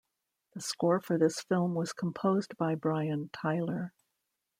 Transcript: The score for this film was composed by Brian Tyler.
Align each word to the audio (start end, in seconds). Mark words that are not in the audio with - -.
The 0.55 0.61
score 0.61 0.99
for 0.99 1.19
this 1.19 1.41
film 1.41 1.75
was 1.75 1.93
composed 1.93 2.57
by 2.57 2.73
Brian 2.73 3.29
Tyler. 3.31 3.93